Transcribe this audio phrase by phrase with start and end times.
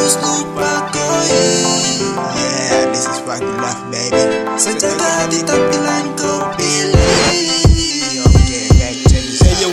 [0.00, 4.24] just look back Yeah, this is what you love, baby.
[4.56, 7.04] Sejak tadi tak bilang kau pilih.
[8.24, 9.68] Okay, back to you Hey, yo,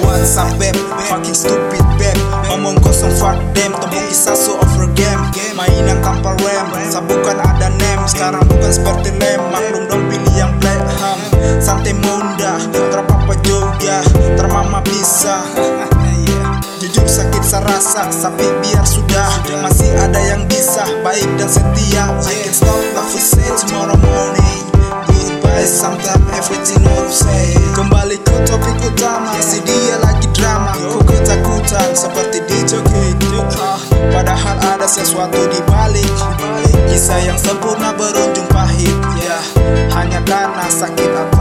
[0.59, 0.75] babe?
[1.07, 2.19] Fucking stupid, babe.
[2.51, 3.71] Omong kosong, fuck them.
[3.71, 5.23] Tembok kisah, so over game.
[5.55, 10.77] Mainan tanpa rem Sabukan ada name Sekarang bukan seperti lem Maklum dong pilih yang black
[11.01, 11.19] ham.
[11.57, 12.46] Santai munda.
[18.07, 19.29] Tapi biar sudah
[19.59, 20.87] Masih ada yang bisa.
[21.03, 24.63] Baik dan setia I can stop love we say tomorrow morning.
[25.11, 30.71] Goodbye sometimes everything all say Kembali ke topik utama Si dia lagi drama.
[30.79, 33.19] Ku ketakutan seperti dijoget
[33.59, 33.79] ah,
[34.15, 36.07] Padahal ada sesuatu di balik.
[36.87, 39.39] Kisah yang sempurna berujung pahit Ya
[39.97, 41.36] hanya karena sakit atau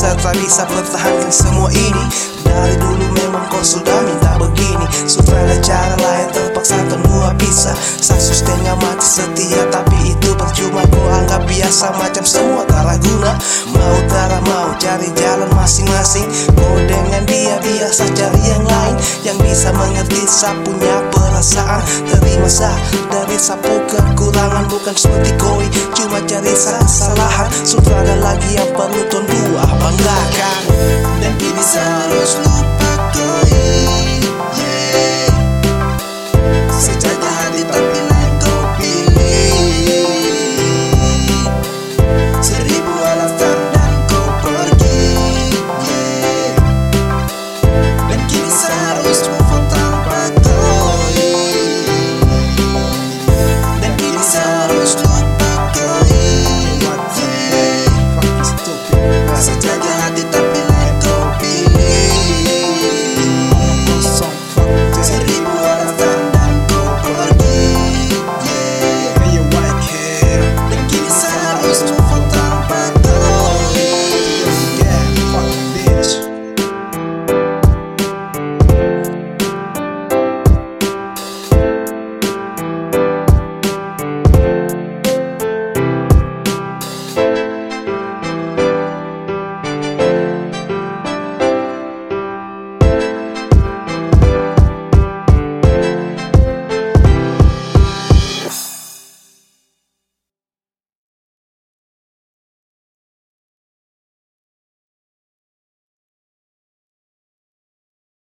[0.00, 2.04] Saya tak bisa pertahankan semua ini.
[2.40, 4.88] Dari dulu memang kau sudah minta begini.
[5.04, 7.76] Supaya cara lain terpaksa kedua bisa.
[7.76, 10.88] Saya setengah mati setia tapi itu percuma.
[10.88, 13.36] Kau anggap biasa macam semua tak guna.
[13.76, 16.24] Mau tak mau cari jalan masing-masing.
[16.56, 18.96] Kau dengan dia biasa cari yang lain.
[19.20, 21.84] Yang bisa mengerti saya punya perasaan.
[22.08, 22.72] Terima sah
[23.12, 24.64] dari sapu kekurangan.
[24.64, 27.50] Bukan seperti koi Cuma cari sa- kesalahan